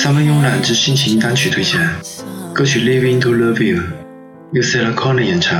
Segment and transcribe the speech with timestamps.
[0.00, 1.80] 三分慵懒之心情单曲推荐，
[2.54, 3.78] 歌曲《Living to Love You》
[4.52, 5.58] 由 Sarah Connor 演唱。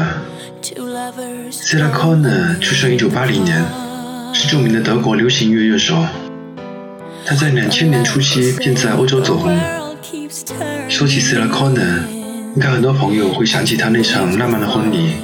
[1.51, 3.65] Sarah Connor 出生1980年，
[4.33, 6.07] 是著名的德国流行音乐乐手。
[7.27, 9.59] 他在2000年初期便在欧洲走红。
[10.89, 12.07] 说起 Sarah Connor，
[12.55, 15.15] 应该很多朋友会想起他那场浪漫的婚礼，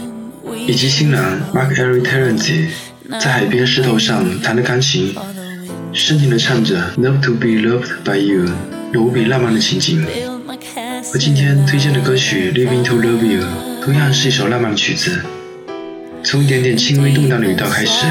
[0.67, 1.23] 以及新郎
[1.55, 2.67] Mark Eric Terence
[3.21, 5.15] 在海边石头上弹的钢琴。
[5.95, 8.47] 深情地唱着《Love to be loved by you》，
[8.93, 10.05] 有无比浪漫的情景。
[11.15, 13.43] 而今天推荐的歌曲《Living to Love You》
[13.81, 15.21] 同样是一首浪漫的曲子，
[16.25, 18.07] 从一点点轻微动荡的语调开始，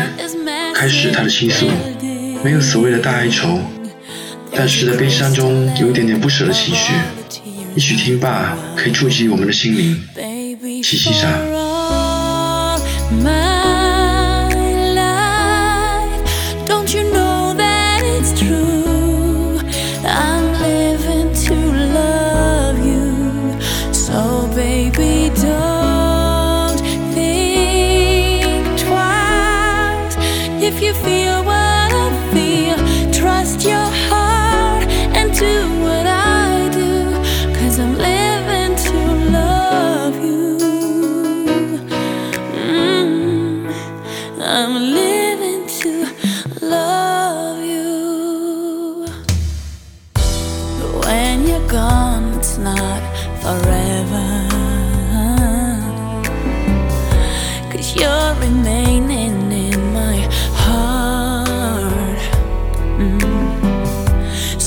[0.74, 1.68] 开始他的倾诉，
[2.41, 3.60] 没有所谓的大哀愁，
[4.55, 6.94] 但是在悲伤中有一点点不舍的情绪。
[7.76, 10.02] 一曲听罢，可以触及我们的心灵，
[30.64, 31.63] if you feel what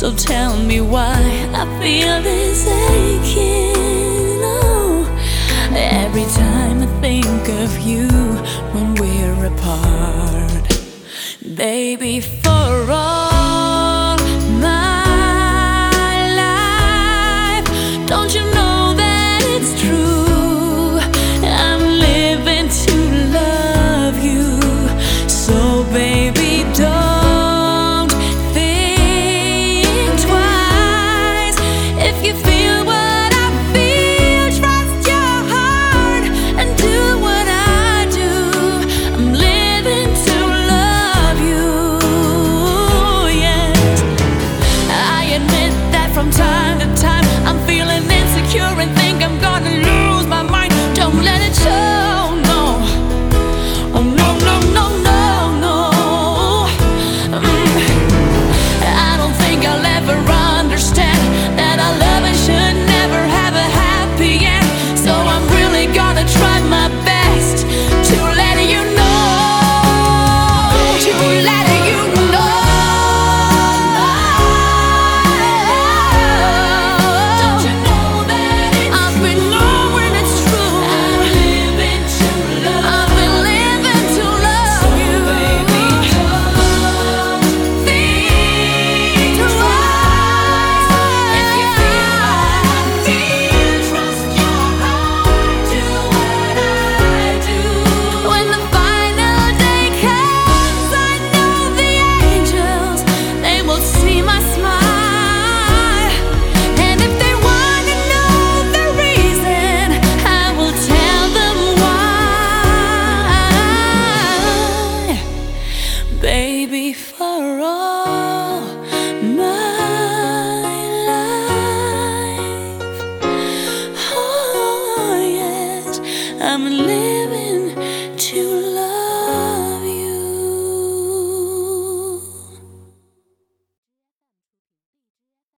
[0.06, 1.18] So tell me why
[1.52, 4.40] I feel this aching.
[4.40, 5.04] Oh,
[5.74, 8.06] every time I think of you
[8.72, 10.80] when we're apart.
[11.56, 12.20] Baby,
[46.94, 47.24] time.
[47.46, 48.95] I'm feeling insecure and